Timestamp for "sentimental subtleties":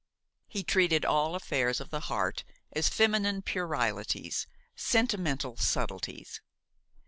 4.75-6.41